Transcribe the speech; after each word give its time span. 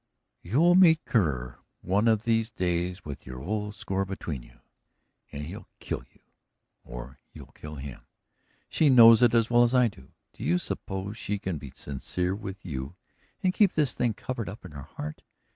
"You'll 0.41 0.73
meet 0.73 1.05
Kerr 1.05 1.59
one 1.81 2.07
of 2.07 2.23
these 2.23 2.49
days 2.49 3.05
with 3.05 3.27
your 3.27 3.39
old 3.39 3.75
score 3.75 4.03
between 4.03 4.41
you, 4.41 4.59
and 5.31 5.45
he'll 5.45 5.67
kill 5.79 6.01
you 6.11 6.21
or 6.83 7.19
you'll 7.33 7.51
kill 7.51 7.75
him. 7.75 8.01
She 8.67 8.89
knows 8.89 9.21
it 9.21 9.35
as 9.35 9.51
well 9.51 9.61
as 9.61 9.75
I 9.75 9.89
do. 9.89 10.09
Do 10.33 10.43
you 10.43 10.57
suppose 10.57 11.17
she 11.19 11.37
can 11.37 11.59
be 11.59 11.69
sincere 11.75 12.33
with 12.33 12.65
you 12.65 12.95
and 13.43 13.53
keep 13.53 13.73
this 13.73 13.93
thing 13.93 14.15
covered 14.15 14.49
up 14.49 14.65
in 14.65 14.71
her 14.71 14.81
heart? 14.81 15.21